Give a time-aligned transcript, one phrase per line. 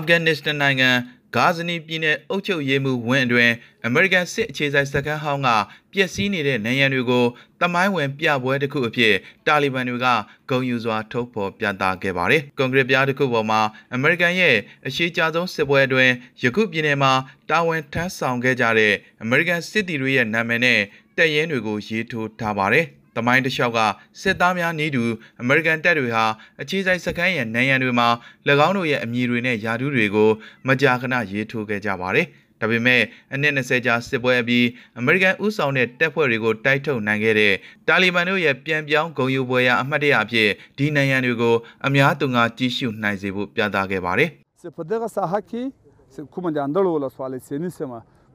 [0.00, 0.90] အာဖဂန်နစ္စတန်နိုင်ငံ
[1.36, 3.50] ဂါဇနီပြည်နယ်အုပ်ချုပ်ရေးမှူးဝင်းအတွင်
[3.86, 5.48] အမေရိကန်စစ်အခြေစိုက်စခန်းဟောင်းက
[5.92, 7.24] ပျက်စီးနေတဲ့နိုင်ငံတွေကို
[7.60, 9.14] တမိုင်းဝင်ပြပွဲတစ်ခုအဖြစ်
[9.46, 10.06] တာလီဘန်တွေက
[10.50, 13.60] ဂုံယူစွာထုတ်ဖော်ပြသခဲ့ပါတယ်။ကွန်ဂရက်ပြားတစ်ခုပေါ်မှာ
[13.94, 14.56] အမေရိကန်ရဲ့
[14.86, 16.12] အရှိကြဆုံးစစ်ပွဲအတွင်း
[16.42, 17.12] ယခုပြည်နယ်မှာ
[17.50, 20.80] တာဝန်ထမ်းဆောင်ခဲ့ကြတဲ့အမေရိကန်စစ်တီတွေရဲ့နာမည်နဲ့
[21.16, 23.78] တပ်ရင်းတွေကိုရေးထိုးထားပါတယ်။ တမိုင်းတစ်လျှောက်က
[24.20, 25.04] စစ်သားများနေတူ
[25.40, 26.24] အမေရိကန်တပ်တွေဟာ
[26.62, 28.08] အခြေစိုက်စခန်းရဲ့နိုင်ရန်တွေမှာ၎
[28.66, 30.30] င်းတို့ရဲ့အမည်တွေနဲ့ယာဒူးတွေကို
[30.66, 32.26] မကြာခဏရေးထိုးခဲ့ကြပါတယ်။
[32.60, 34.66] ဒါပေမဲ့အနည်း20ကြာစစ်ပွဲအပြီး
[34.98, 37.54] အမေရိကန်ဥဆောင်တဲ့တပ်ဖွဲ့တွေကိုတိုက်ထုတ်နိုင်ခဲ့တဲ့
[37.88, 40.48] တာလီဘန်တို့ရဲ့ပြန်ပြောင်းဂုဏ်ယူပွဲရာအမှတ်တရအဖြစ်
[40.78, 41.54] ဒီနိုင်ရန်တွေကို
[41.86, 44.28] အများသူငါကြီးစုနိုင်စေဖို့ပြသခဲ့ပါတယ်။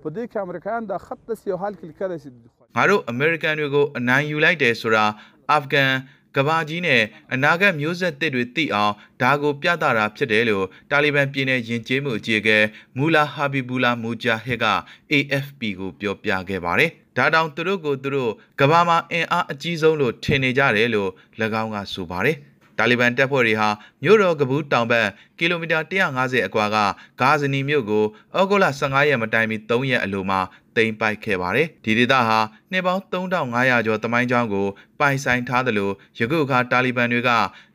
[0.06, 2.30] Sepedega sahaki kumandandolo la swale senisema ပဒေကအမေရိကန်ဒါခတ်တစီဟလ်ကလကရစီ
[2.76, 5.06] ငါတို့အမေရိကန်တွေကိုအနိုင်ယူလိုက်တယ်ဆိုတာ
[5.52, 5.92] အာဖဂန်
[6.36, 7.02] ကဘာကြီးနဲ့
[7.34, 12.58] အနာဂတ်မျိုးဆက်သစ်တွေသိအောင်ဒါကိုပြသတာဖြစ်တယ်လို့တာလီဘန်ပြည်နယ်ယဉ်ကျေးမှုအကြီးအကဲ
[12.98, 14.66] မူလာဟာဘီဘူလာမူဂျာဟစ်က
[15.12, 21.10] AFP ကိုပြောပြခဲ့ပါတယ်။ဒါတောင်သူတို့ကိုသူတို့ကဘာမှာအင်အားအကြီးဆုံးလို့ထင်နေကြတယ်လို့၎
[21.62, 22.38] င်းကဆိုပါတယ်။
[22.78, 23.70] တာလီဘန်တပ်ဖွဲ့တွေဟာ
[24.04, 25.80] မြို့တော်ကဘူးတောင်ဘက်ကီလိုမီတာ
[26.14, 26.78] 150အကွာက
[27.22, 28.04] ဂါဇနီမြို့ကို
[28.38, 30.40] ဩဂုတ်လ15ရက်မတိုင်မီ3ရက်အလိုမှာ
[30.76, 32.40] သိမ်းပိုက်ခဲ့ပါတယ်။ဒီဒေသဟာ
[32.72, 34.68] နှစ်ပေါင်း3500ကျော်တမိုင်းကျောင်းကို
[35.00, 37.32] ပိုင်ဆိုင်ထားသလိုယခုအခါတာလီဘန်တွေက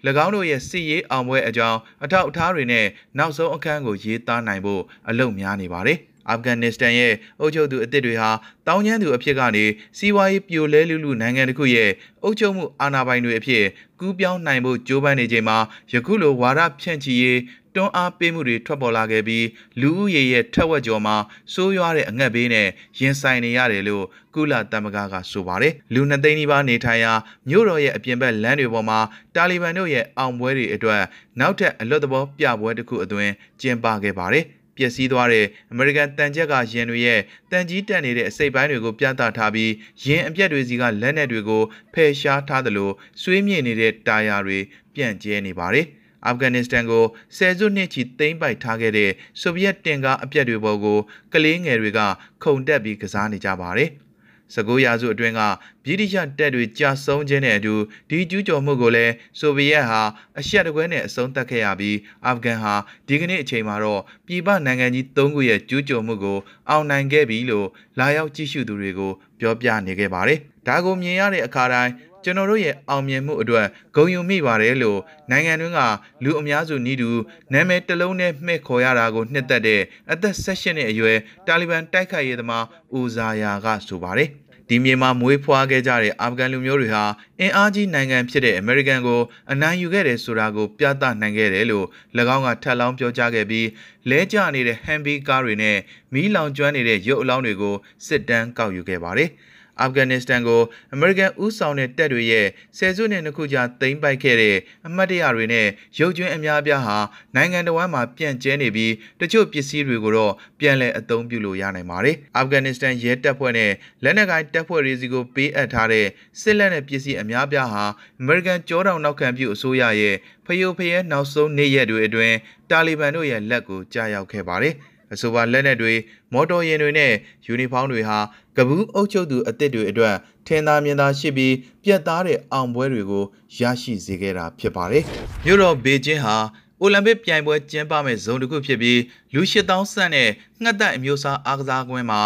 [0.24, 2.86] ၎င်းတို့ရဲ့စစ်ရေးအောင်ပွဲအကြောင်းအထောက်အထားတွေနဲ့
[3.18, 8.30] နောက်ဆုံးအခန်းကိုရေးသားနိုင်ဖို့အလုပ်များနေပါတယ်။ အာဖဂန်နစ္စတန်ရဲ့အုပ်ချုပ်သူအသစ်တွေဟာ
[8.66, 9.64] တောင်းကျမ်းသူအဖြစ်ကနေ
[9.98, 11.90] စီးပွားရေးပြိုလဲလူလူနိုင်ငံတစ်ခုရဲ့
[12.22, 13.64] အုပ်ချုပ်မှုအာဏာပိုင်တွေအဖြစ်
[14.00, 15.58] ကူးပြောင်းနိုင်ဖို့ကြိုးပမ်းနေချိန်မှာ
[15.92, 17.40] ယခုလိုဝါဒဖြန့်ချီရေး
[17.74, 19.46] တွန်းအားပေးမှုတွေထွက်ပေါ်လာခဲ့ပြီး
[19.80, 21.16] လူဦးရေရဲ့ထက်ဝက်ကျော်မှာ
[21.54, 27.12] စိုးရွားတဲ့အငတ်ဘေးနဲ့ရင်ဆိုင်နေရတယ်လို့ကုလသမဂ္ဂကဆိုပါတယ်လူနှစ်သိန်းနီးပါးနေထိုင်ရာ
[27.48, 28.98] မြို့တော်ရဲ့အပြင်ဘက်လမ်းတွေပေါ်မှာ
[29.34, 31.02] တာလီဘန်တို့ရဲ့အောင်ပွဲတွေအတွက်
[31.40, 34.44] နောက်ထပ်အလွတ်သဘောပြပွဲတစ်ခုအသွင်ကျင်းပခဲ့ပါတယ်
[34.80, 37.20] ပျက်စီးသွားတဲ့အမေရိကန်တန်ကြက်ကယင်တွေရဲ့
[37.50, 39.72] တန်ကြီးတက်နေတဲ့အစိပ်ပိုင်းတွေကိုပြသထားပြီး
[40.04, 41.62] ယင်အပြက်တွေစီကလက်နက်တွေကို
[41.94, 42.90] ဖယ်ရှားထားသလို
[43.22, 44.58] ဆွေးမြေ့နေတဲ့တာယာတွေ
[44.94, 45.86] ပြန့်ကျဲနေပါတယ်။
[46.26, 47.04] အာဖဂန်နစ္စတန်ကို
[47.36, 49.10] ဆယ်စုနှစ်ချီသိမ်းပိုက်ထားခဲ့တဲ့
[49.40, 50.98] ဆိုဗီယက်တင်ကားအပြက်တွေပေါ်ကို
[51.32, 52.00] ကလေးငယ်တွေက
[52.42, 53.90] ခုန်တက်ပြီးကစားနေကြပါတယ်။
[54.54, 55.40] 19ရာစုအတွင်းက
[55.84, 57.74] ဗြိတိရှတပ်တွေကြာဆုံးခြင်းနဲ့အတူ
[58.10, 60.02] ဒီကျူးကျော်မှုကိုလည်းဆိုဗီယက်ဟာ
[60.38, 61.96] အရှက်တကွဲနဲ့အဆုံးသတ်ခဲ့ရပြီး
[62.26, 62.74] အာဖဂန်ဟာ
[63.08, 67.68] ဒီကနေ့အချိန်မှာတော့ပြည်ပနိုင်ငံကြီး၃ခုရဲ့ကျူးကျော်မှုကိုအောင်နိုင်ခဲ့ပြီလို့
[67.98, 71.92] လာရောက်ကြည့်ရှုသူတွေကိုပြောပြနေခဲ့ပါတယ်။ဒါကိုမြင်ရတဲ့အခါတိုင်း
[72.24, 73.66] ကျွန်တော်တို့ရဲ့အောင်မြင်မှုအတွက်
[73.96, 75.00] ဂုဏ်ယူမိပါတယ်လို့
[75.30, 75.80] နိုင်ငံတွင်းက
[76.24, 77.10] လူအများစုနီးတူ
[77.52, 79.82] နာမည်တစ်လုံးနဲ့မှဲ့ခေါ်ရတာကိုနှစ်သက်တဲ့
[80.12, 82.64] အသက်16နှစ်အရွယ်တာလီဘန်တိုက်ခိုက်ရေးသမား
[82.96, 84.30] ဦးဇာယာကဆိုပါတယ်
[84.68, 87.04] ဒီမြေမှာမွေးဖွားခဲ့ကြတဲ့အာဖဂန်လူမျိုးတွေဟာ
[87.40, 89.20] အင်အားကြီးနိုင်ငံဖြစ်တဲ့အမေရိကန်ကို
[89.52, 91.86] အနိုင်ယူခဲ့တယ်ဆိုတာကိုပြသနိုင်ခဲ့တယ်လို့၎
[92.36, 93.66] င်းကထပ်လောင်းပြောကြားခဲ့ပြီး
[94.10, 95.78] လဲကျနေတဲ့ဟန်ဘီကားတွေနဲ့
[96.12, 97.74] မီးလောင်ကျွမ်းနေတဲ့ရုပ်အလောင်းတွေကို
[98.06, 99.30] စစ်တမ်းကောက်ယူခဲ့ပါတယ်။
[99.82, 100.62] အာဖဂန်နစ္စတန်ကို
[100.94, 102.46] အမေရိကန်ဦးဆောင်တဲ့တပ်တွေရဲ့
[102.78, 105.66] ဆယ်စုနှစ်နှစ်ခုကြာသိမ်းပိုက်ခဲ့တဲ့အမတ်တရတွေနဲ့
[105.98, 106.98] ရုပ်ကျွင်းအများပြားဟာ
[107.36, 113.72] နိုင်ငံတော်ဝန်မှာပြန့်ကျဲနေပြီးတချို့ပစ္စည်းတွေကိုတော့ပြန်လည်အသုံးပြုလို့ရနိုင်ပါတယ်။အာဖဂန်နစ္စတန်ရဲတပ်ဖွဲ့နဲ့
[114.04, 116.06] လက်နက်ကိုင်တပ်ဖွဲ့တွေစီကိုပေးအပ်ထားတဲ့
[116.40, 117.84] စစ်လက်နက်ပစ္စည်းအများပြားဟာ
[118.20, 120.16] အမေရိကန်ကြောတောင်နောက်ခံပြုအစိုးရရဲ့
[120.46, 122.36] ဖယိုဖယဲနောက်ဆုံးနေ့ရက်တွေအတွင်း
[122.70, 124.74] တာလီဘန်တို့ရဲ့လက်ကိုကြားရောက်ခဲ့ပါတယ်။
[125.12, 125.94] အဆိုပါလက်နက်တွေ
[126.32, 127.12] မော်တော်ယာဉ်တွေနဲ့
[127.46, 128.18] ယူနီဖောင်းတွေဟာ
[128.56, 130.14] ကပူးအုပ်ချုပ်သူအသစ်တွေအတွက်
[130.46, 131.54] ထင်သာမြင်သာရှိပြီး
[131.84, 133.24] ပြတ်သားတဲ့အောင်ပွဲတွေကို
[133.58, 135.02] ရရှိစေခဲ့တာဖြစ်ပါတယ်။
[135.44, 136.36] မြို့တော်ဘေကျင်းဟာ
[136.80, 139.00] အိုလံပစ်ပြိုင်ပွဲကျင်းပမဲ့ဇုံတစ်ခုဖြစ်ပြီး
[139.34, 140.28] လူ8000ဆန့်နဲ့
[140.62, 142.20] ငှက်သက်အမျိုးအစားအားကစားကွင်းမှာ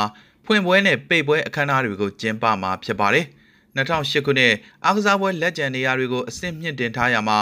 [0.45, 3.27] ဖွင့်ပွဲနဲ့ပိတ်ပွဲအခမ်းအနားတွေကိုကျင်းပမှာဖြစ်ပါတယ်။
[3.77, 4.55] 2008ခုနှစ်
[4.85, 7.39] အားကစားပွဲလက်ကျန်နေရာတွေကိုအဆင့်မြင့်တင်ထားရမှာ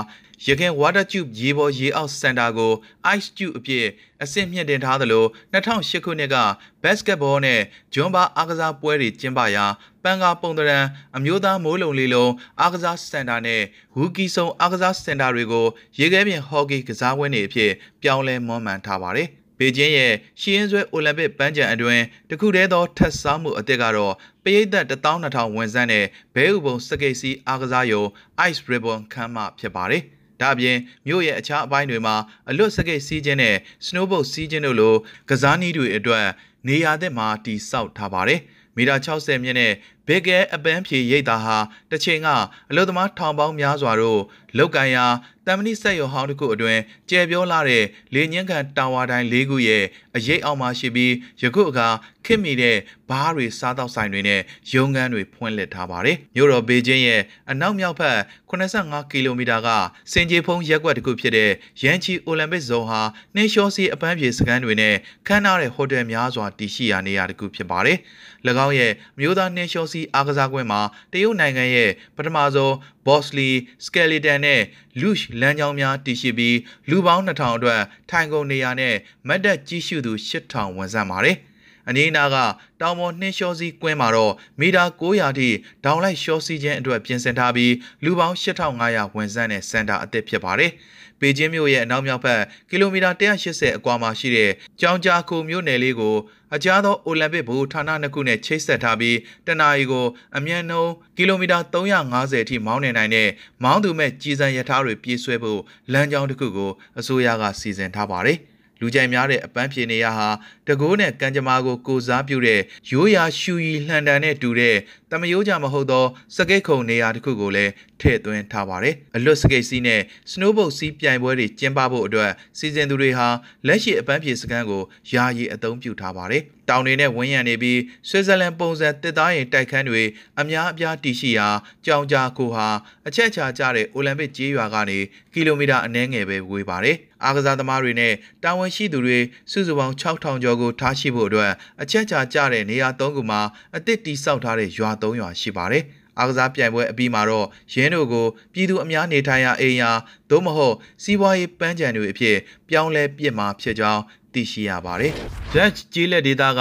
[0.46, 2.72] ရခင် Water Tube ရေပေါ်ရေအောက်စင်တာကို
[3.16, 3.86] Ice Tube အဖြစ်
[4.22, 6.36] အဆင့်မြင့်တင်ထားသလို2008ခုနှစ်က
[6.82, 7.60] Basketball နဲ့
[7.94, 9.66] ဂျွန်ဘာအားကစားပွဲတွေကျင်းပရာ
[10.02, 10.78] ပန်ကာပုံတရံ
[11.16, 13.62] အမျိုးသားမိုးလုံလေးလုံးအားကစားစင်တာနဲ့
[13.96, 15.66] ဝူကီဆုံအားကစားစင်တာတွေကို
[15.98, 17.70] ရေခဲပြင်ဟော်ကီကစားပွဲတွေအဖြစ်
[18.02, 19.28] ပြောင်းလဲမွမ်းမံထားပါတယ်။
[19.62, 26.04] ဘေကျင်းရဲ့ရှီရင်ဆွဲအိုလံပစ်ပန်းချံအတွင်းတခုတည်းသောထက်စားမှုအသစ်ကတော့ပရိသတ်12000ဝန်ဆန်းတဲ့
[26.34, 28.02] ဘဲဥပုံစကိတ်စီအားကစားယုံ
[28.48, 30.02] Ice Ribbon ခမ်းမဖြစ်ပါတယ်။
[30.40, 30.76] ဒါ့အပြင်
[31.06, 32.16] မြို့ရဲ့အခြားအပိုင်းတွေမှာ
[32.50, 33.56] အလွတ်စကိတ်စီးခြင်းနဲ့
[33.86, 34.94] snowboard စီးခြင်းတို့လို
[35.30, 36.26] ကစားနည်းတွေအတွက်
[36.68, 38.40] နေရာသစ်မှာတည်ဆောက်ထားပါတယ်။
[38.76, 39.72] မီတာ60မြင့်နဲ့
[40.08, 41.56] ဘေကဲအပန်းဖြေရိတ်တာဟာ
[41.90, 42.28] တစ်ချိန်က
[42.70, 44.20] အလုသမားထောင်ပေါင်းများစွာတို့
[44.58, 45.06] လောက်ကန်ရာ
[45.46, 47.84] တမ္မဏိဆက်ရုံဟောင်းတစ်ခုအတွင်းကျယ်ပြောလာတဲ့
[48.14, 49.84] လေညင်းကန်တာဝါတိုင်း၄ခုရဲ့
[50.16, 51.12] အရေးအောက်မှာရှိပြီး
[51.42, 51.88] ယခုအခါ
[52.26, 52.76] ခင်မီတဲ့
[53.08, 54.40] ဘားတွေစားတောက်ဆိုင်တွေနဲ့
[54.74, 58.18] ရုံငန်းတွေဖွင့်လှစ်ထားပါတယ်။မြို့တော်ဘေကျင်းရဲ့အနောက်မြောက်ဘက်
[58.50, 59.68] 85ကီလိုမီတာက
[60.12, 61.50] စင်ကြေဖုံးရက်ကွက်တစ်ခုဖြစ်တဲ့
[61.82, 63.00] ရန်ချီအိုလံပစ်ဇုံဟာ
[63.34, 64.94] နှင်းလျှောစီအပန်းဖြေစခန်းတွေနဲ့
[65.26, 67.98] ခမ်းနားတဲ့ဟိုတယ်များစွာတည်ရှိရာနေရာတစ်ခုဖြစ်ပါတယ်။၎
[68.66, 70.80] င်းရဲ့မြို့သားနှင်းလျှောစီအားကစားကွင်းမှာ
[71.12, 72.72] တရုတ်နိုင်ငံရဲ့ပထမဆုံး
[73.06, 73.52] Bosley
[73.84, 74.60] Skeleton နဲ့
[75.00, 76.58] Lush လမ်းကြောင်းများတည်ရှိပြီး
[76.90, 78.94] လူပေါင်း2000အတွက်ထိုင်ကုန်နေရာနဲ့
[79.28, 81.36] မတ်တက်ကြီးရှုသူ8000ဝန်ဆန့်ပါတယ်။
[81.88, 82.36] အနီးနားက
[82.80, 85.48] တောင်ပေါ်နှင်းလျှောစီးကွင်းမှာတော့မီတာ900ထိ
[85.84, 87.74] ဒေါင်လိုက်လျှောစီးခြင်းအတွက်ပြင်ဆင်ထားပြီး
[88.04, 90.72] လူပေါင်း8500ဝန်ဆန့်တဲ့စင်တာအသစ်ဖြစ်ပါတယ်။
[91.20, 92.40] ပေကျင်းမြို့ရဲ့အနောက်မြောက်ဘက်
[92.70, 94.50] ကီလိုမီတာ180အကွာမှာရှိတဲ့
[94.80, 96.16] ကြောင်ကြာခုမြို့နယ်လေးကို
[96.54, 99.16] အကြားသောအိုလံပစ်ဘူဌာနနှစ်ခုနဲ့ချိတ်ဆက်ထားပြီး
[99.46, 100.06] တနအီကို
[100.36, 103.28] အမြန်နှုန်းကီလိုမီတာ350အထိမောင်းနေနိုင်တဲ့
[103.62, 105.60] မောင်းသူမဲ့ကြီးစံရထားတွေပြေးဆွဲဖို့
[105.92, 108.38] လမ်းကြောင်းတစ်ခုကိုအစိုးရကစီစဉ်ထားပါတယ်။
[108.82, 110.28] လူကြိုက်များတဲ့အပန်းဖြေနေရဟာ
[110.68, 114.76] တကိုးနဲ့ကံကြမ္မာကိုကိုစားပြုတဲ့ရိုးရာရှူရီလှန်တန်နဲ့တူတဲ့
[115.10, 116.04] တမယိုးကြမဟုတ်သော
[116.36, 120.00] စကိတ်ခုံနေရာတစ်ခုကိုလည်းထည့်သွင်းထားပါတယ်။အလွတ်စကိတ်စီးနဲ့
[120.30, 123.28] စနိုးဘုတ်စီးပြိုင်ပွဲတွေကျင်းပဖို့အတွက်စီစဉ်သူတွေဟာ
[123.66, 124.82] လက်ရှိအပန်းဖြေစခန်းကို
[125.12, 130.02] ယာယီအသုံးပြုထားပါတယ်။တောင်တွေနဲ့ဝန်းရံနေပြီးဆွစ်ဇာလန်ပုံစံတစ်သားရင်တိုက်ခန်းတွေ
[130.40, 131.48] အများအပြားတည်ရှိရာ
[131.86, 132.68] ကြောင်ကြာကိုဟာ
[133.08, 134.98] အချက်ချာကျတဲ့အိုလံပစ်ကြေးရွာကနေ
[135.32, 138.12] ကီလိုမီတာအနည်းငယ်ပဲဝေးပါတယ်။ အားကစားသမားတွေနဲ့
[138.44, 139.18] တာဝန်ရှိသူတွေ
[139.50, 141.52] စုစုပေါင်း6000ကျော်ကိုထားရှိဖို့အတွက်
[141.82, 143.40] အချက်ချာကျတဲ့နေရာ၃ခုမှာ
[143.76, 145.84] အသစ်တိစောက်ထားတဲ့ရွာ၃ရွာရှိပါတယ်။
[146.18, 149.90] အားကစားပြိုင်ပွဲအပြီးမှာတော့ရင်းတို့ကိုပြည်သူအများနေထိုင်ရာအိမ်ယာ
[150.30, 152.36] သို့မဟုတ်စီးပွားရေးပန်းခြံတွေအဖြစ်
[152.68, 154.02] ပြောင်းလဲပြစ်မှာဖြစ်ကြောင်း
[154.32, 155.12] သိရှိရပါတယ်။
[155.54, 156.60] Dutch ကျေးလက်ဒေသက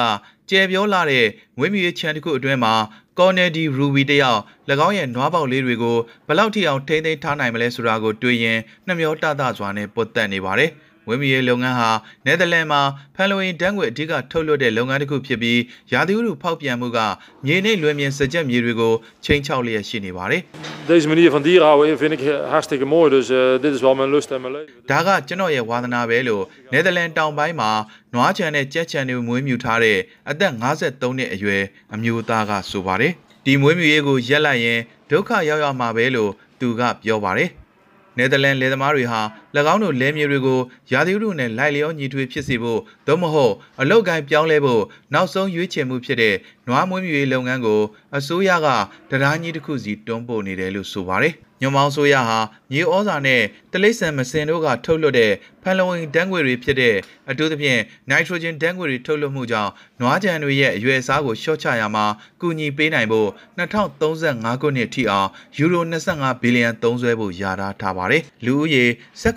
[0.49, 1.25] ကျယ်ပြောလာတဲ့
[1.57, 2.73] ငွေမြူရေးချန်တစ်ခုအတွင်းမှာ
[3.21, 4.41] ကော်နယ်ဒီရူဘီတယောက်၎
[4.87, 5.97] င်းရဲ့နွားပေါက်လေးတွေကို
[6.27, 10.71] ဘလောက်ထိအောင်ထိမ့်သိမ်းထားနိုင်မလဲဆိုတာကိုတွေးရင်နှမျောတတစွာနဲ့ပုတ်တက်နေပါတယ်။
[11.11, 11.91] ဝင်းမီရေးလုပ်ငန်းဟာ
[12.25, 12.81] နယ်သာလန်မှာ
[13.15, 15.59] ဖန်လိုရင်တန်းခွေအဓိကထုတ်လွှတ်တဲ့လုပ်ငန်းတစ်ခုဖြစ်ပြီး
[15.93, 16.99] ရာသီဥတုဖောက်ပြန်မှုက
[17.45, 18.93] မြေနှိမ့်လွယ်မြင်စကြက်မြေတွေကို
[19.25, 20.41] ချိန်ချောက်လျက်ရှိနေပါတယ်။
[20.91, 22.21] Deze manier van dieren houden vind ik
[22.53, 24.73] hartstikke mooi dus uh, dit is wel mijn lust en mijn leven.
[24.91, 27.71] ဒါကကျွန်တော်ရဲ့ဝါသနာပဲလို့နယ်သာလန်တောင်ပိုင်းမှာ
[28.13, 29.97] နွားချန်နဲ့ကြက်ချန်တွေမွေးမြူထားတဲ့
[30.29, 33.13] အသက်53နှစ်အရွယ်အမျိုးသားကဆိုပါတယ်။
[33.45, 34.79] ဒီမွေးမြူရေးကိုရက်လိုက်ရင်
[35.09, 37.49] ဒုက္ခရောက်ရမှာပဲလို့သူကပြောပါတယ်။
[38.17, 39.21] နယ်သာလန်လယ်သမားတွေဟာ၎
[39.73, 40.59] င်းတို့လယ်မြေတွေကို
[40.91, 44.83] ရာသီဥတုနဲ့လိုက်လျောညီထွေဖြစ်စေဖို့သို့မဟုတ်အလုတ်ကိုင်းပြောင်းလဲဖို့
[45.13, 46.35] နောက်ဆုံးရွေးချယ်မှုဖြစ်တဲ့
[46.67, 47.81] နွားမွေးမြူရေးလုပ်ငန်းကို
[48.17, 48.67] အစိုးရက
[49.09, 52.39] တရားကြီးတစ်ခုစီတွန်းပို့နေတယ်လို့ဆိုပါတယ်။ညွန်မောင်းဆိုရဟာ
[52.71, 55.33] မြေဩဇာနဲ့တလိษံမစင်တို့ကထုတ်လွှတ်တဲ့
[55.63, 56.95] ဖန်လုံအိမ်ဓာတ်ငွေတွေဖြစ်တဲ့
[57.29, 59.71] အထူးသဖြင့်နိုက်ထရိုဂျင်ဓာတ်ငွေတွေထုတ်လွှတ်မှုကြောင့်
[60.01, 62.05] နွားကြံတွေရဲ့အရွယ်အစားကိုလျှော့ချရမှာ
[62.41, 68.85] ကူညီပေးနိုင်ဖို့2035ခုနှစ်ထိအောင်ယူရို25ဘီလီယံသုံးစွဲဖို့ယာထားထားပါတယ်။လူဦးရေ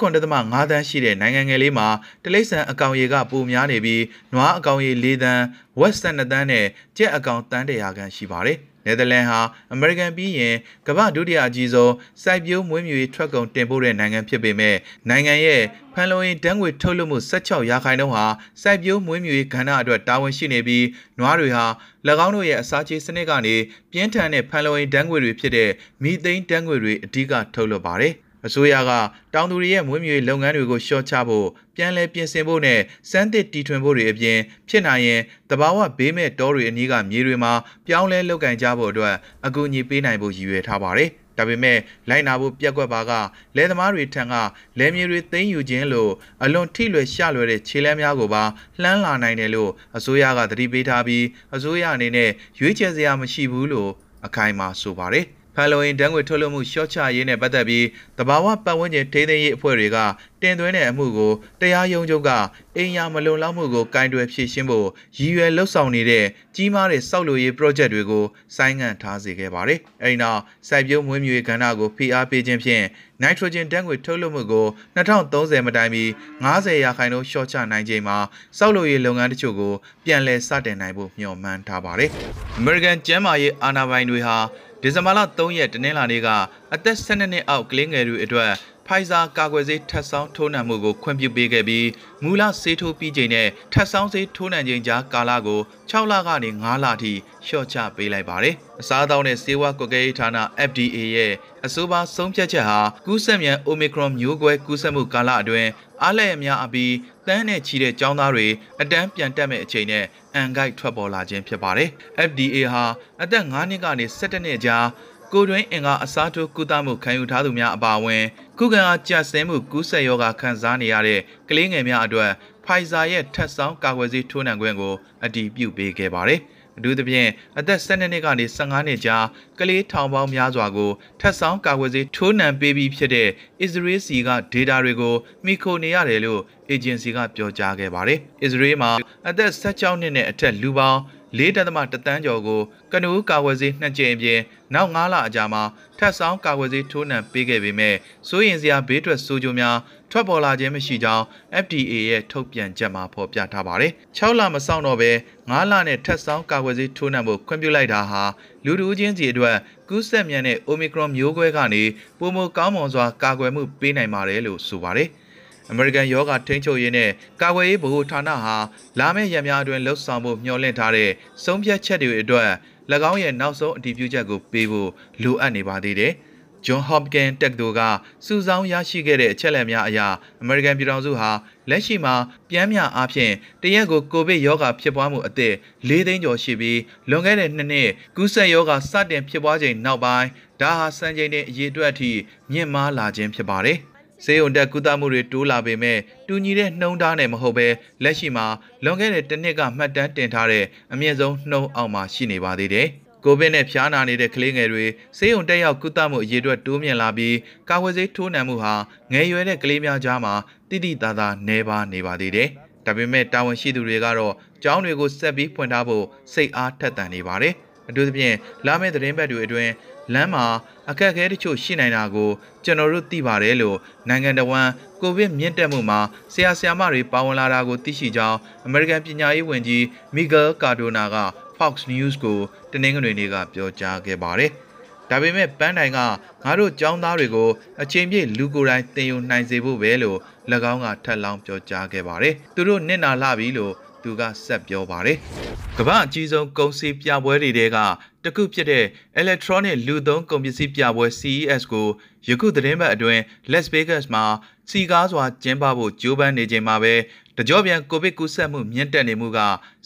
[0.04, 1.88] 7.5သန်းရှိတဲ့နိုင်ငံငယ်လေးမှာ
[2.24, 4.02] တလိษံအကောင်ရေကပိုများနေပြီး
[4.32, 5.44] နွားအကောင်ရေ4သန်း
[5.80, 6.66] ဝက်စတန်2သန်းနဲ့
[6.96, 9.40] ကြက်အကောင်တန်း100ခန်းရှိပါတယ်။နယ်သာလန်ဟာ
[9.72, 10.54] အမေရိကန်ပြီးရင်
[10.86, 11.92] ကမ္ဘာဒုတိယအကြီးဆုံး
[12.22, 14.76] စိုက်ပျိုးမွေးမြူရေးထွက်ကုန်တင်ပို့တဲ့နိုင်ငံဖြစ်ပေမဲ့
[15.08, 15.62] နိုင်ငံရဲ့
[15.94, 18.26] ဖန်လုံရင်တန်းငွေထုတ်လွှတ်မှု16ရာခိုင်နှုန်းဟာ
[18.62, 20.86] စိုက်ပျိုးမွေးမြူရေးကဏ္ဍအတွက်တာဝန်ရှိနေပြီး
[21.18, 21.66] နွားတွေဟာ၎
[22.24, 23.56] င်းတို့ရဲ့အစာချေစနစ်ကနေ
[23.92, 25.70] ပြင်းထန်တဲ့ဖန်လုံရင်တန်းငွေတွေဖြစ်တဲ့
[26.02, 28.14] မီသိန်းတန်းငွေတွေအဓိကထုတ်လွှတ်ပါတယ်
[28.46, 28.90] အစိုးရက
[29.34, 31.46] တောင်သူတွေရဲ့မွေးမြူရေးလုပ်ငန်းတွေကိုရှော့ချဖို့
[31.76, 32.80] ပြန်လည်ပြင်ဆင်ဖို့နဲ့
[33.10, 34.38] စမ်းသစ်တီထွင်ဖို့တွေအပြင်
[34.68, 35.20] ဖြစ်နိုင်ရင်
[35.50, 37.52] တဘာဝဘေးမဲ့တောတွေအနီးကမြေတွေမှာ
[37.86, 39.14] ပြောင်းလဲလုပ်ကင်ကြဖို့အတွက်
[39.46, 43.12] အကူအညီပေးနိုင်ဖို့ရည်ရွယ်ထားပါတယ်။ဒါပေမဲ့လိုက်နာဖို့ပြက်ကွက်ပါက
[43.56, 44.34] လယ်သမားတွေထံက
[44.78, 48.42] လယ်မြေတွေသိမ်းယူခြင်းလို့အလွန်ထိလွယ်ရှလွယ်တဲ့ခြေလှမ်းများကိုပါ
[48.82, 51.24] လှမ်းလာနိုင်တယ်လို့အစိုးရကသတိပေးထားပြီး
[51.54, 53.90] အစိုးရအနေနဲ့ရွေးချယ်စရာမရှိဘူးလို့
[54.26, 57.86] အခိုင်အမာဆိုပါတယ်။ ဖန်လိုရင်တန်းငွေထုတ်လွှတ်မှုရှော့ချရေးနဲ့ပတ်သက်ပြီး
[58.18, 59.98] တဘာဝပတ်ဝန်းကျင်ထိန်းသိမ်းရေးအဖွဲ့တွေက
[60.42, 62.30] တင်သွင်းတဲ့အမှုကိုတရားရုံးချုပ်က
[62.76, 66.24] အိမ်ယာမလုံလောက်မှုကိုကင်တွယ်ဖြေရှင်းဖို့ရည်ရွယ်လှုပ်ဆောင်နေတဲ့
[66.56, 68.24] ကြီးမားတဲ့စောက်လို့ရေး project တွေကို
[68.56, 72.84] ဆိုင်းငံ့ထားစေခဲ့ပါတယ်။အဲဒီနောက်စိုက်ပျိုးမွေးမြူရေးကဏ္ဍကိုဖိအားပေးခြင်းဖြင့်
[73.22, 76.04] nitrogen ဓာတ်ငွေထုတ်လွှတ်မှုကို2030မတိုင်မီ
[76.44, 78.16] 90ရာခိုင်နှုန်းရှော့ချနိုင်ချိန်မှာ
[78.58, 82.10] စောက်လို့ရေးလုပ်ငန်းတချို့ကိုပြန်လည်စတင်နိုင်ဖို့မျှော်မှန်းထားပါတယ်။
[82.60, 84.36] American ကျန်းမာရေးအာဏာပိုင်တွေဟာ
[84.86, 86.28] ဒီဇင်ဘာလ3ရက်တနင်္လာနေ့က
[86.74, 88.52] အသက်12နှစ်အောက်ကလေးငယ်တွေအတွက်
[88.86, 91.88] ဖိုင်ဇာကာကွယ်ဆေးထပ်ဆောင်းထိုးနှံမှုကိုခွင့်ပြုပေးခဲ့ပြီး
[92.22, 95.60] မူလဆေးထိုးပြီးချိန်နဲ့ထပ်ဆောင်းဆေးထိုးနှံချိန်ကြားကာလကို
[95.90, 97.12] 6လကနေ9လအထိ
[97.46, 100.28] လျှော့ချပေးလိုက်ပါတယ်။အစားအသောက်နဲ့ဆေးဝါးကွက်ကဲရေးဌာန
[100.68, 101.32] FDA ရဲ့
[101.66, 105.68] အဆိုပါဆုံးဖြတ်ချက်ဟာကူးစက်မြန် Omicron မျိုးကွဲကူးစက်မှုကာလအတွင်း
[106.02, 106.92] အားလည်းအများအပြီး
[107.26, 108.46] တန်းနဲ့ချီတဲ့ចောင်းသားတွေ
[108.80, 111.88] အတန်းပြန်တက်မဲ့အချိန်နဲ့အန်ဂိုက်ထွက်ပေါ်လာခြင်းဖြစ်ပါတယ်။
[112.28, 112.84] FDA ဟာ
[113.22, 114.86] အသက်9နှစ်ကနေ17နှစ်ကြား
[115.32, 118.24] ကိုတွင်းအင်္ဂါအစားထိုးကုသမှုခံယူထားသူများအပါအဝင်
[118.58, 122.30] ခုခံအားကျဆင်းမှုကူးစက်ရောဂါခံစားနေရတဲ့ကလေးငယ်များအတွက်
[122.64, 126.40] Pfizer ရဲ့ထပ်ဆောင်းကာကွယ်ဆေးထိုးနှံခွင့်ကိုအတည်ပြုပေးခဲ့ပါတယ်။
[126.78, 129.24] အထူးသဖြင့်အသက်12နှစ်ကနေ15နှစ်ကြား
[129.58, 130.90] ကလေးထောင်ပေါင်းများစွာကို
[131.20, 133.28] ထပ်ဆောင်ကာကွယ်ဆေးထိုးနှံပေးပြီးဖြစ်တဲ့
[133.62, 135.14] အစ္စရေးစီကဒေတာတွေကို
[135.44, 136.40] မိခိုနေရတယ်လို့
[136.70, 138.90] အေဂျင်စီကပြောကြားခဲ့ပါတယ်။အစ္စရေးမှာ
[139.28, 141.00] အသက်16နှစ်နဲ့အထက်လူပေါင်း
[141.38, 142.60] ၄တသမတတန်းကျော်ကို
[142.92, 144.40] ကနူးကာဝယ်ဆေးနှစ်ကြိမ်အပြင်
[144.74, 145.62] နောက်9လအကြာမှာ
[145.98, 147.94] ထပ်ဆောင်ကာဝယ်ဆေးထိုးနှံပေးခဲ့ပေမဲ့
[148.28, 149.76] စိုးရင်စရာဘေးထွက်ဆိုးကျိုးများ
[150.10, 151.24] ထွက်ပေါ်လာခြင်းမရှိကြောင်း
[151.64, 155.10] FDA ရဲ့ထုတ်ပြန်ချက်မှာဖော်ပြထားပါတယ်။6လမစောင့်တော့ဘဲ
[155.44, 158.22] 9လနဲ့ထပ်ဆောင်ကာကွယ်ဆေးထိုးနှံဖို့ခွင့်ပြုလိုက်တာဟာ
[158.64, 159.56] လူတူချင်းစီအတွက်
[159.88, 161.82] ကူးစက်မြန်တဲ့ Omicron မျိုးကွဲကနေ
[162.18, 165.08] ပုံမကောင်းမွန်စွာကာကွယ်မှုပေးနိုင်ပါတယ်လို့ဆိုပါတယ်။
[165.70, 168.56] အမေရိကန်ယောဂထိန်းချုပ်ရေးနဲ့ကာကွယ်ရေးဗဟိုဌာနဟာ
[168.98, 171.10] လာမယ့်ရက်များအတွင်းလှုပ်ဆောင်ဖို့မျှော်လင့်ထားတဲ့
[171.44, 172.50] ဆုံးဖြတ်ချက်တွေအတွက်၎
[173.10, 174.90] င်းရဲ့နောက်ဆုံးအတည်ပြုချက်ကိုပေးဖို့
[175.22, 176.12] လိုအပ်နေပါသေးတယ်။
[176.66, 177.80] John Hopkins တက္ကသိုလ်က
[178.26, 180.00] စုဆောင်းရရှိခဲ့တဲ့အချက်အလက်များအရ
[180.42, 181.30] အမေရိကန်ပြည်ထောင်စုဟာ
[181.70, 182.14] လက်ရှိမှာ
[182.50, 185.54] ပြန်မြအားဖြင့်တရက်ကိုကိုဗစ်ရောဂါဖြစ်ပွားမှုအသစ်
[185.88, 186.80] ၄သိန်းကျော်ရှိပြီး
[187.10, 190.28] လွန်ခဲ့တဲ့နှစ်နှစ်ကူးစက်ရောဂါစတင်ဖြစ်ပွားချိန်နောက်ပိုင်း
[190.60, 192.10] ဒါဟာစံချိန်တင်အရေးအတွက်အထိ
[192.52, 193.78] မြင့်မားလာခြင်းဖြစ်ပါတယ်။
[194.24, 197.68] ဆေးရုံတက်ကုသမှုတွေတိုးလာပေမဲ့တူညီတဲ့နှုံးသားနဲ့မဟုတ်ဘဲ
[198.02, 198.46] လက်ရှိမှာ
[198.84, 202.86] လွန်ခဲ့တဲ့တစ်နှစ်ကမှတ်တမ်းတင်ထားတဲ့အမြင့်ဆုံးနှုံးအောက်မှာရှိနေပါသေးတယ်။
[203.24, 204.84] ကိုဗစ်နဲ့ဖျားနာနေတဲ့ကလေးငယ်တွေ
[205.18, 207.36] ဆေးရုံတက်ရောက်ကုသမှုအရေးအတွက်တိုးမြင့်လာပြီး
[207.68, 208.74] ကာဝယ်ဆေးထိုးနှံမှုဟာ
[209.12, 210.34] ငယ်ရွယ်တဲ့ကလေးများကြားမှာ
[210.70, 212.48] တိတိသားသားနှဲပါနေပါသေးတယ်။
[212.86, 217.54] ဒါပေမဲ့တာဝန်ရှိသူတွေကတော့ကျောင်းတွေကိုဆက်ပြီးဖွင့်ထားဖို့စိတ်အားထက်သန်နေပါတယ်။
[217.88, 218.34] အထူးသဖြင့်
[218.66, 219.70] လာမယ့်သတင်းပတ်တွေအတွင်း
[220.12, 220.44] လမ်းမှာ
[220.90, 222.30] အခက်အခဲတချို့ရှိနိုင်တာကို
[222.64, 223.76] ကျွန်တော်တို့သိပါတယ်လို့
[224.08, 224.68] နိုင်ငံတော်ဝန်
[225.00, 226.00] ကိုဗစ်မြင့်တက်မှုမှာ
[226.32, 229.84] ဆရာဆရာမတွေပါဝင်လာတာကိုသိရှိကြောင်းအမေရိကန်ပညာရေးဝန်ကြီး
[230.14, 231.16] မီဂယ်ကာဒိုနာက
[231.58, 232.38] Fox News ကို
[232.72, 234.50] တနင်္ဂနွေနေ့ကပြောကြားခဲ့ပါတယ်။
[235.10, 235.98] ဒါပေမဲ့ပန်းတိုင်က
[236.44, 237.50] ငါတို့ចောင်းသားတွေကို
[237.82, 240.18] အချိန်ပြည့်လူကိုယ်တိုင်တင်ယူနိုင်စေဖို့ပဲလို့၎
[240.72, 243.72] င်းကထပ်လောင်းပြောကြားခဲ့ပါတယ်။သူတို့နစ်နာလာပြီလို့
[244.04, 245.16] သူကဆက်ပြောပါတယ်။
[245.78, 247.78] ကမ္ဘာအကြီးဆုံးကုန်စည်ပြပွဲတွေတဲက
[248.24, 248.84] တခုဖြစ်တဲ့
[249.20, 251.86] Electronic လူသုံးကုန်ပစ္စည်းပြပွဲ CES ကို
[252.28, 253.20] ယခုသတင်းပတ်အတွင်း
[253.52, 254.24] Las Vegas မှာ
[254.70, 256.94] စီကားစွာကျင်းပဖို့ကြိုးပမ်းနေချိန်မှာပဲ
[257.36, 259.38] တကြောပြန်ကိုဗစ်ကူးစက်မှုမြင့်တက်နေမှုက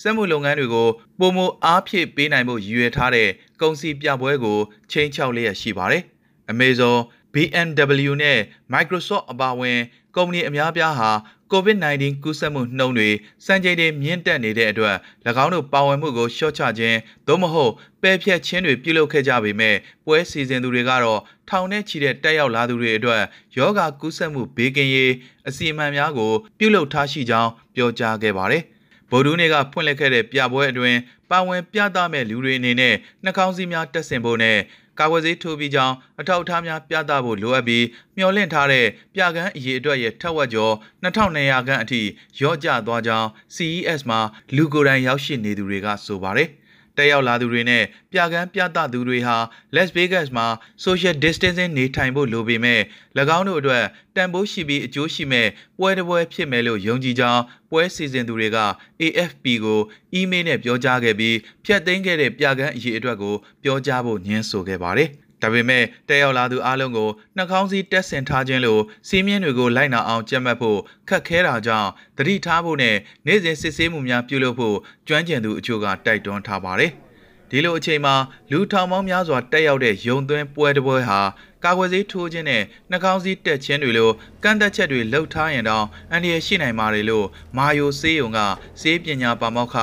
[0.02, 3.28] စက်မှုလုပ်ငန်းတွေကိုပုံမအားဖြည့်ပေးနိုင်ဖို့ရည်ရွယ်ထားတဲ့
[3.60, 4.58] ကုန်စည်ပြပွဲကို
[4.92, 6.02] ချိန်ချောက်လျက်ရှိပါတယ်။
[6.52, 6.96] Amazon,
[7.32, 8.38] BMW နဲ့
[8.72, 9.78] Microsoft အပါအဝင်
[10.16, 11.10] ကုမ္ပဏီအများပြားဟာ
[11.52, 13.10] COVID-19 ကူးစက်မှုနှုန်းတွေ
[13.46, 14.96] စံချိန်တွေမြင့်တက်နေတဲ့အတွက်၎
[15.44, 19.76] င်းတို့ပါဝင်မှုကိုလျှော့ချခြင်းသို့မဟုတ်ပယ်ဖြတ်ခြင်းတွေပြုလုပ်ခဲ့ကြပေမဲ့
[20.06, 23.22] ပွဲစီစဉ်သူတွေကတော့ထောင်နဲ့ချီတဲ့တက်ရောက်လာသူတွေအတွက်
[23.56, 25.12] ယောဂကူးစက်မှုဘေးကင်းရေး
[25.48, 28.62] အစီအမံများကိုပြုလုပ်ထားရှိကြောင်းပြောကြားခဲ့ပါတယ်။
[29.10, 30.98] ဗိုလ်ဒူးနေကဖွင့်လှစ်ခဲ့တဲ့ပြပွဲအတွင်း
[31.30, 34.58] ပါဝင်ပြသမဲ့လူတွေအနေနဲ့နှာခေါင်းစည်းများတက်ဆင်ဖို့နဲ့
[34.98, 37.84] ကာကွယ်ဆေးထိုးပြီးကြောင်းအထောက်အထားများပြသဖို့လိုအပ်ပြီး
[38.16, 40.74] မျှော်လင့်ထားတဲ့ပြကန်းအရေးအတွက်ရဲ့ထက်ဝက်ကျော်
[41.04, 42.00] 2200ခန်းအထိ
[42.40, 44.20] ရော့ကျသွားကြောင်း CES မှာ
[44.56, 46.48] လူကိုယ်တိုင်ရောက်ရှိနေသူတွေကဆိုပါတယ်။
[46.98, 49.36] တက်ရောက်လာသူတွေနဲ့ပြကန်းပြသသူတွေဟာ
[49.76, 50.46] Las Vegas မှာ
[50.84, 52.80] social distancing နေထိုင်ဖို့လိုပေမဲ့၎
[53.38, 53.84] င်းတို့အတွက်
[54.16, 58.58] တန်ဖိုးရှိပြီးအကျိုးရှိမဲ့ပွဲတစ်ပွဲဖြစ်မယ်လို့ယုံကြည်ကြောင်းပွဲစီစဉ်သူတွေက
[59.02, 59.80] AFP ကို
[60.14, 65.10] အီးမေးလ်နဲ့ပြောကြားခဲ့ပြီးဖြတ်သိမ်းခဲ့တဲ့ပြကန်းအရေးအတွက်ကိုပြောကြားဖို့ညှင်းဆိုခဲ့ပါတယ်။
[65.42, 68.78] ဒါပေမဲ့တက်ရောက်လာသူအလုံးကိုနှာခေါင်းစည်းတက်ဆင်ထားခြင်းလို
[69.08, 70.78] စီးမြင့်တွေကိုလိုက်နာအောင်ကြက်မှတ်ဖို့
[71.08, 74.76] ခက်ခဲတာကြောင့်တတိထားဖို့နဲ့နေ့စဉ်စစ်ဆေးမှုများပြုလုပ်ဖို့
[75.08, 76.92] ကျွမ်းကျင်သူအချို့ကတိုက်တွန်းထားပါတယ်။
[77.50, 78.14] ဒီလိုအချိန်မှာ
[78.50, 81.20] လူထောင်ပေါင်းများစွာတက်ရောက်တဲ့ယုံသွင်းပွဲတစ်ပွဲဟာ
[81.64, 84.10] ကာကွယ်ဆေးထိုးခြင်းနဲ့နှာခေါင်းစည်းတက်ခြင်းတွေလို
[84.42, 87.26] ကန့်သက်ချက်တွေလှုပ်ထားရင်တောင်အန္တရာယ်ရှိနိုင်ပါတယ်လို့
[87.56, 88.38] မာယိုဆေးယုံက
[88.80, 89.76] ဆေးပညာပါမောက္ခ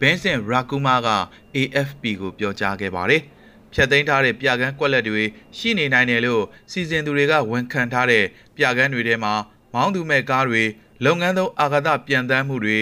[0.00, 1.08] ဘင်းစင်ရာကူမာက
[1.56, 3.22] AFP ကိုပြောကြားခဲ့ပါတယ်။
[3.74, 5.22] ဖြတ်သိမ်းထားတဲ့ပြကန်းကွက်လက်တွေ
[5.58, 8.24] ရှိနေနိုင်တယ်လို့စီစဉ်သူတွေကဝန်ခံထားတဲ့
[8.56, 9.34] ပြကန်းတွေထဲမှာ
[9.74, 10.62] မောင်းသူမဲ့ကားတွေ
[11.04, 12.78] လုပ်ငန်းသုံးအာဃာတပြန်တမ်းမှုတွေ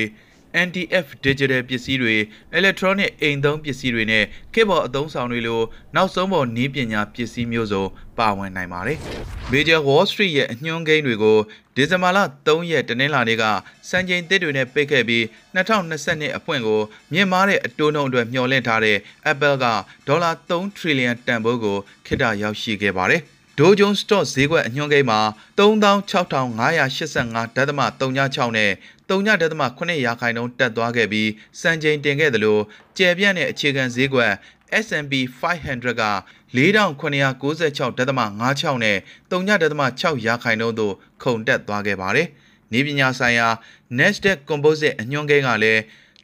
[0.66, 2.16] NTF Digital ပစ္စည်းတွေ
[2.58, 5.60] Electronic အိမ်သုံးပစ္စည်းတွေနဲ့ခေတ်ပေါ်အသုံးဆောင်တွေလို
[5.96, 7.84] နောက်ဆုံးပေါ်နည်းပညာပစ္စည်းမျိုးစုံ
[8.18, 8.98] ပါဝင်နိုင်ပါတယ်။
[9.52, 11.38] Major Wall Street ရဲ့အညွှန်းကိန်းတွေကို
[11.76, 13.44] ဒီဇင်ဘာလ3ရက်တနင်္လာနေ့က
[13.88, 15.24] စံချိန်သစ်တွေနဲ့ပိတ်ခဲ့ပြီး
[15.56, 16.80] 2022အဖွင့်ကို
[17.12, 18.96] မြင့်မားတဲ့အတိုးနှုန်းအတွက်မျှော်လင့်ထားတဲ့
[19.32, 19.66] Apple က
[20.08, 23.22] ဒေါ်လာ3 trillion တန်ဖိုးကိုခေတ္တရောက်ရှိခဲ့ပါတယ်။
[23.60, 25.20] Dow Jones Stock ဈေးကွက်အညွှန်းကိန်းမှာ
[25.58, 28.70] 36585.36နဲ့
[29.08, 32.58] 3.8ရာခိုင်နှုန်းတက်သွားခဲ့ပြီးစံချိန်တင်ခဲ့သလို
[32.96, 34.32] ကျယ်ပြန့်တဲ့အခြေခံဈေးကွက်
[34.84, 36.02] S&P 500က
[36.56, 38.96] 4996.56နဲ့
[39.30, 42.28] 3.6ရာခိုင်နှုန်းသို့ခုန်တက်သွားခဲ့ပါတယ်။
[42.72, 43.48] နေပညာဆိုင်ရာ
[43.98, 45.82] Nasdaq Composite အညွှန်းကိန်းကလည်း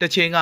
[0.00, 0.38] တချိန်က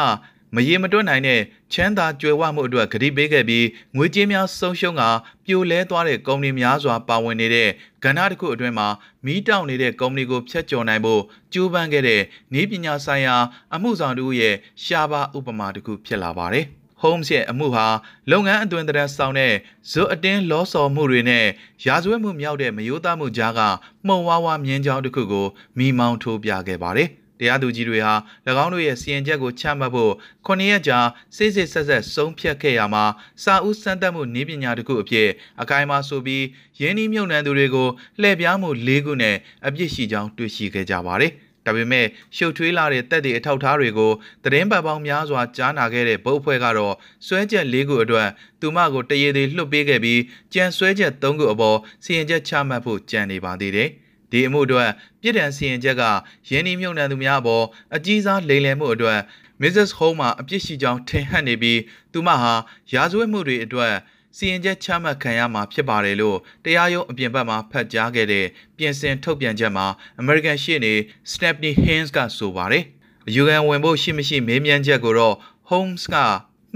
[0.54, 1.40] မရေမတွက်နိုင်တဲ့
[1.72, 5.02] ချမ်းသာကြွယ်ဝမှုအတွက်ကတိပေးခဲ့ပြီးငွေကြေးများဆုံးရှုံးက
[5.44, 7.68] ပြိုလဲသွားတဲ့ကုမ္ပဏီများစွာပါဝင်နေတဲ့
[8.04, 8.88] ကဏ္ဍတစ်ခုအတွင်းမှာ
[9.24, 13.36] မီးတောက်နေတဲ့ကုမ္ပဏီကိုဖျက်ချော်နိုင်ဖို့ကြိုးပမ်းခဲ့တဲ့နည်းပညာဆိုင်ရာ
[13.74, 16.64] အမှုဆောင်တို့ရဲ့ရှားပါဥပမာတစ်ခုဖြစ်လာပါတယ်။
[17.02, 17.86] Holmes ရဲ့အမှုဟာ
[18.30, 19.52] လုပ်ငန်းအသွင်သဏ္ဍာန်ဆောင်တဲ့
[19.90, 21.46] ဇွတ်အတင်းလောဆော်မှုတွေနဲ့
[21.86, 23.60] ရာဇဝတ်မှုမြောက်တဲ့မယိုးသားမှုကြားက
[24.06, 25.46] မှုံဝါးဝါမြင်းချောင်းတစ်ခုကို
[25.78, 28.14] မိမောင်းထိုးပြခဲ့ပါတယ်။ တရားသူကြီးတွေဟာ၎
[28.64, 30.12] င်းတို့ရဲ့စီရင်ချက်ကိုချမှတ်ဖို့
[30.46, 30.98] 9ရက်ကြာ
[31.36, 33.04] စိတ်စိတ်ဆက်ဆက်ဆုံးဖြတ်ခဲ့ရမှာ
[33.42, 35.28] စာဦးစမ်းသပ်မှုနည်းပညာတစ်ခုအဖြစ်
[35.62, 36.44] အကိုင်းမှာဆိုပြီး
[36.80, 37.88] ရင်းနှီးမြှုပ်နှံသူတွေကို
[38.20, 41.32] လှည့်ပြားမှု၄ခုနဲ့အပြစ်ရှိကြောင်းတွေ့ရှိခဲ့ကြပါတယ်။
[41.66, 44.12] ဒါပေမဲ့ရှုပ်ထွေးလာတဲ့တက်တဲ့အထောက်အထားတွေကို
[44.44, 46.94] သတင်းပတ်ပေါင်းများစွာကြားနာခဲ့တဲ့ဗုတ်အဖွဲ့ကတော့
[47.26, 48.28] စွဲချက်၄ခုအတွက်
[48.60, 50.20] သူမကိုတရေသေးလွှတ်ပေးခဲ့ပြီး
[50.54, 53.90] ကြံစွဲချက်၃ခုအပေါ်စီရင်ချက်ချမှတ်ဖို့ကြံနေပါသေးတယ်။
[54.30, 56.02] ဒီအမှုအတွက်ပြည်ထန်စီရင်ချက်က
[56.50, 57.64] ရင်းနှီးမြှုပ်နှံသူများအပေါ်
[57.96, 59.18] အကြီးစားလိမ်လည်မှုအတွက်
[59.62, 59.90] Mrs.
[59.98, 61.80] Home မှာအပြစ်ရှိကြောင်းထင်ဟပ်နေပြီး
[62.12, 62.52] သူမဟာ
[62.92, 63.94] ရာဇဝတ်မှုတွေအတွက်
[64.36, 69.86] စီရင်ချက်ချမှတ်ခံရမှာဖြစ်ပါတယ်လို့တရားရုံးအပြင်ဘက်မှာဖတ်ကြားခဲ့တဲ့ပြင်ဆင်ထုတ်ပြန်ချက်မှာ
[70.22, 70.94] American ရှေ့နေ
[71.32, 72.84] Stephanie Haynes ကဆိုပါတယ်။
[73.34, 75.36] ယူကန်ဝင်ဖို့ရှိမရှိမေးမြန်းချက်ကိုတော့
[75.70, 76.16] Holmes က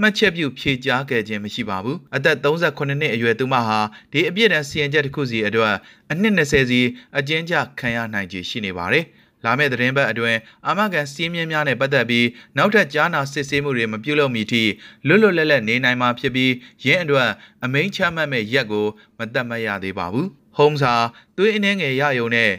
[0.01, 3.79] မှတ်ချက်ပြုဖြေကြားခဲ့ခြင်းမရှိပါဘူးအသက်38နှစ်အရွယ်သူမဟာ
[4.11, 5.73] ဒီအပြစ်ဒဏ်စီရင်ချက်တစ်ခုစီအတွက်
[6.11, 6.81] အနှစ်20စီ
[7.17, 9.05] အကျဉ်းချခံရနိုင်ခြေရှိနေပါတယ်
[9.45, 12.27] လာမယ့်သတင်းပတ်အတွင်းအာမခံစီးမြင်းများနဲ့ပတ်သက်ပြီး
[12.57, 14.63] နောက်ထပ်ကြားနာစစ်ဆေးမှုတွေမပြုလုပ်မီထိ
[15.07, 16.53] လွတ်လွတ်လပ်လပ်နေနိုင်မှာဖြစ်ပြီး
[16.85, 17.29] ရင်းအတွက်
[17.63, 20.27] အမိန့်ချမှတ်မဲ့ရက်ကိုမတတ်မှတ်ရသေးပါဘူး။
[20.57, 20.95] Holmes ဟာ
[21.37, 22.51] သွေးအနှဲငယ်ရယုံနဲ့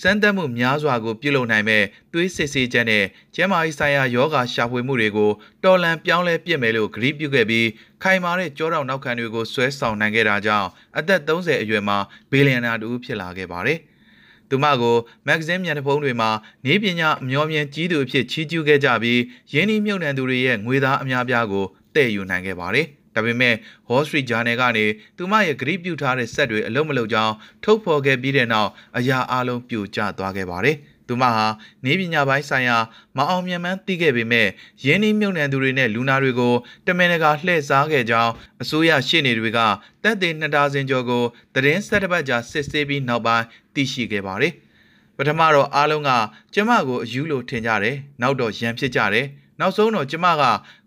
[0.00, 5.30] စမ်းသပ်မှုများစွာကိုပြုလုပ်နိုင်မဲ့သွေးစစ်ဆေးချက်နဲ့ကျန်းမာရေးဆိုင်ရာယောဂါရှာဖွေမှုတွေကို
[5.64, 7.68] တော်လန်ပြောင်းလဲပြစ်မယ်လို့ဂရုပြုခဲ့ပြီး
[8.02, 11.98] ခိုင်မာတဲ့ကြောတောင်နောက်ခံတွေကိုဆွဲဆောင်နိုင်ခဲ့တာကြောင့်အသက်30အရွယ်မှာ
[12.30, 13.78] ဘီလီယံနာတူဖြစ်လာခဲ့ပါတယ်။
[14.48, 16.30] သူမကိုမဂ္ဂဇင်းမျက်နှာဖုံးတွေမှာ
[16.66, 19.20] နေပညာအမျောမြင်ကြီးသူအဖြစ်ချီးကျူးခဲ့ကြပြီး
[19.52, 23.54] ရင်းနှီးမြှုပ်နှံသူတွေရဲ့ငွေသားအများပြားကိုတည်ယူနိုင်ခဲ့ပါတယ်။ ဒါပေမဲ့
[23.88, 24.84] Wall Street Journal ကနေ
[25.16, 31.46] သူမရဲ့ဂရိပြုထားတဲ့ဆက်တွေအလုံးမလုံးကြောင်းထုတ်ဖော်ခဲ့ပြီးတဲ့နောက်အရာအလုံးပြိုကျသွားခဲ့ပါတယ်။သူမဟာ
[31.84, 32.76] နေပညာပိုင်းဆိုင်ရာ
[33.16, 34.48] မအောင်မြင်မှန်းသိခဲ့ပေမဲ့
[34.84, 36.54] ရင်းနှီးမြှုပ်နှံသူတွေနဲ့လူနာတွေကို
[36.86, 39.58] တမင်တကာလှည့်စားခဲ့ကြောင်းအစိုးရရှေ့နေတွေက
[40.02, 43.44] တပ်သေးနှစ်ဒါဇင်ကျော်ကိုသတင်းဆက်တစ်ပတ်ကြာစစ်ဆေးပြီးနောက်ပိုင်း
[43.74, 44.52] သိရှိခဲ့ပါတယ်။
[45.16, 46.10] ပထမတော့အားလုံးက
[46.54, 49.26] ကျမကိုအယူလို့ထင်ကြတယ်။နောက်တော့ရန်ဖြစ်ကြတယ်။
[49.62, 50.42] နောက်ဆုံးတော့ကျမက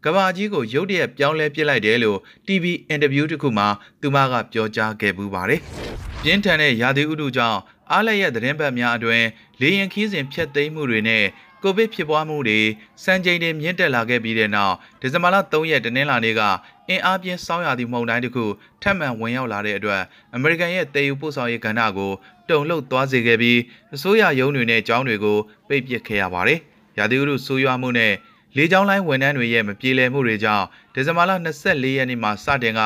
[0.05, 3.67] ကဘာကြီးကိုရုတ်တရက်ပြောင်းလဲပစ်လိုက်တယ်လို့ TV အင်တာဗျူးတစ်ခုမှာ
[4.01, 5.61] သူမကပြောကြားခဲ့ပူပါတယ်။
[6.23, 7.59] ပြင်းထန်တဲ့ရာသီဥတုကြောင့်
[7.91, 9.25] အားလျက်သတင်းပတ်များအတွင်း
[9.61, 11.23] လေရင်ခီးစဉ်ဖျက်သိမ်းမှုတွေနဲ့
[11.63, 12.59] ကိုဗစ်ဖြစ်ပွားမှုတွေ
[13.03, 16.41] စံချိန်တွေမြင့်တက်လာခဲ့ပြီးတဲ့နောက်ဒီဇင်ဘာလ3ရက်တနင်္လာနေ့က
[16.89, 18.45] အင်အားပြင်းစောင်းရသည့်မုန်တိုင်းတစ်ခု
[18.81, 20.01] ထပ်မံဝင်ရောက်လာတဲ့အတွက်
[20.35, 22.11] အမေရိကန်ရဲ့တည်ယူပို့ဆောင်ရေးကဏ္ဍကို
[22.49, 23.59] တုံ့လှုပ်သွားစေခဲ့ပြီး
[23.95, 26.59] အစိုးရရုံးတွေနဲ့ကျောင်းတွေကိုပိတ်ပစ်ခဲ့ရပါတယ်။
[26.97, 28.13] ရာသီဥတုဆိုးရွားမှုနဲ့
[28.57, 31.31] လေကြောင်းလိုင်းဝန်ထမ်းတွေရဲ့မပြေလည်မှုတွေကြောင့်ဒီဇင်ဘာလ
[31.63, 32.81] 24ရက်နေ့မှာစတင်က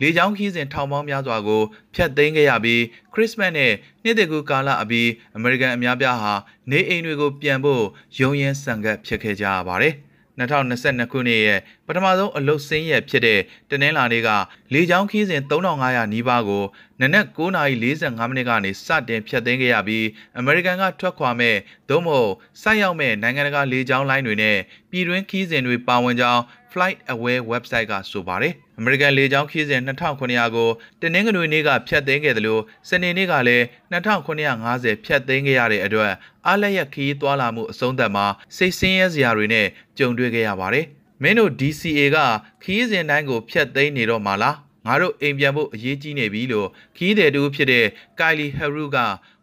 [0.00, 1.62] လေကြောင်းခီးစဉ်ထောင်ပေါင်းများစွာကို
[1.94, 2.82] ဖျက်သိမ်းခဲ့ရပြီး
[3.12, 6.32] ခရစ်စမတ်နဲ့နှစ်တကူကာလအပြီးအမေရိကန်အများပြားဟာ
[6.70, 7.84] နေအိမ်တွေကိုပြန်ဖို့
[8.20, 9.94] ရုံရင်းဆန်ကပ်ဖြစ်ခဲ့ကြရပါတယ်။
[10.38, 13.40] 2022ခုနှစ်ရဲ့ပထမဆုံးအလုတ်စင်းရက်ဖြစ်တဲ့
[13.70, 14.30] တနင်္လာနေ့က
[14.72, 16.64] လေကြောင်းခီးစဉ်3500နီးပါးကို
[17.00, 20.06] နနက်9:45မိနစ်ကနေစတင်ဖျက်သိမ်းခဲ့ရပြီး
[20.38, 21.56] အမေရိကန်ကထွက်ခွာမဲ့
[21.88, 24.58] သို့မဟုတ်ဆိုက်ရောက်မဲ့နိုင်ငံတကာလေကြောင်းလိုင်းတွေနဲ့
[24.90, 30.68] ပြည်တွင်းခီးစဉ်တွေပါဝင်ကြောင်း Flight Aware website ကဆိုပါတယ်။ American လေကြောင်းခီးစဉ်2900ကို
[31.00, 36.12] တနင်္ဂနွေနေ့ကဖျက်သိမ်းခဲ့တယ်လို့စနေနေ့ကလည်း2950ဖျက်သိမ်းခဲ့ရတဲ့အတွက်
[36.46, 39.66] အားလျက်ခီးသွားလာမှုအဆုံးသတ်မှာစိတ်ဆင်းရဲစရာတွေနဲ့
[39.98, 40.84] ကြုံတွေ့ခဲ့ရပါတယ်။
[41.22, 42.18] မင်းတို့ DCA က
[42.62, 44.56] ခီးစဉ်တိုင်းကိုဖျက်သိမ်းနေတော့မှလား
[44.86, 47.86] ငါတို့အိမ်ပြန်ဖို့အရေးကြီးနေပြီလို့ခီးတဲ့တူဖြစ်တဲ့
[48.18, 48.98] Kylie Haru က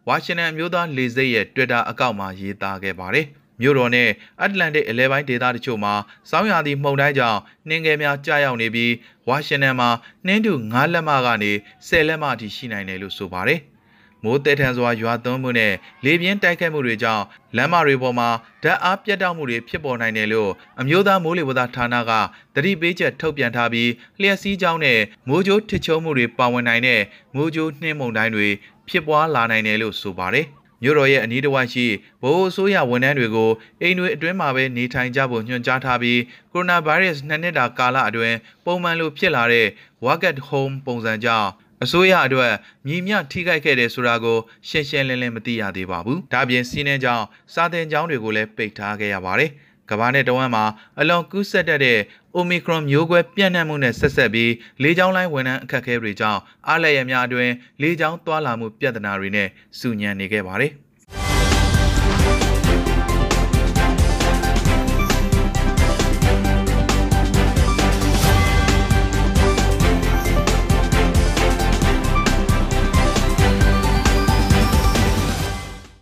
[0.07, 3.25] ဝါရှင်တန်မြို့သားလေဆိပ်ရဲ့ Twitter အကောင့်မှာရေးသားခဲ့ပါတယ်။
[3.61, 4.09] မြို့တော်နဲ့
[4.41, 5.93] အတ္တလန်တစ်အလဲပိုင်းဒေသတချို့မှာ
[6.29, 8.93] စောင်းရာသီမှုန်တိုင်းကြောင့်နှင်းငယ်များကြာရောက်နေပြီး
[9.27, 9.89] ဝါရှင်တန်မှာ
[10.25, 11.51] နှင်းတူ9လက်မကနေ
[11.87, 13.61] 10လက်မအထိရှိနိုင်တယ်လို့ဆိုပါတယ်။
[14.23, 15.73] မိုးတဲထန်စွာရွာသွန်းမှုနဲ့
[16.05, 17.23] လေပြင်းတိုက်ခတ်မှုတွေကြောင့်
[17.55, 18.29] လမ်းမတွေပေါ်မှာ
[18.63, 22.11] ဓာတ်အားပြတ်တောက်မှုတွေဖြစ်ပေါ်နိုင်တယ်လို့အမျိုးသားမိုးလေဝသဌာနက
[22.55, 23.89] သတိပေးချက်ထုတ်ပြန်ထားပြီး
[24.21, 27.01] လျှက်စီးကြောင်းနဲ့မိုးကြိုးထစ်ချုံမှုတွေပါဝင်နိုင်တဲ့
[27.35, 28.47] မိုးကြိုးနှင်းမုန်တိုင်းတွေ
[28.89, 30.47] ဖြစ်ပွားလာနိုင်တယ်လို့ဆိုပါတယ်။
[30.83, 31.85] မြို့တော်ရဲ့အနီးတစ်ဝိုက်ရှိ
[32.21, 36.19] ဗဟိုအစိုးရဝန်ထမ်းတွေကိုအိမ်တွေအတွင်းမှာပဲနေထိုင်ကြဖို့ညွှန်ကြားထားပြီး
[36.53, 39.67] ကိုရိုနာဗိုင်းရပ်စ်နှစ်နှစ်တာကာလအတွင်းပုံမှန်လိုဖြစ်လာတဲ့
[40.05, 41.49] work at home ပုံစံကြောင့်
[41.83, 42.53] အစိုးရအတွက်
[42.87, 44.37] မြည်မြထိခိုက်ခဲ့တယ်ဆိုတာကို
[44.67, 49.51] ရှင်းရှင်းလင်းလင်းမသိရသေးပါဘူး။ဒါပြင်စီးနှင်းကြောင့်စာသင်ကျောင်းတွေကိုလည်းပိတ်ထားခဲ့ရပါတယ်။
[49.89, 50.65] ကမ္ဘာနဲ့တဝမ်းမှာ
[50.99, 51.99] အလွန်ကူးစက်တတ်တဲ့
[52.37, 54.51] Omicron မျိုးကွဲပြန့်နှံ့မှုနဲ့ဆက်ဆက်ပြီး
[54.83, 59.47] လေကြောင်းလိုင်းဝန်ထမ်းအခက်အခဲတွေကြောင့်အားလျက်များအတွင်းလေကြောင်းသွားလာမှုပြဿနာတွေနဲ့
[59.79, 60.73] စုညံနေခဲ့ပါတယ်။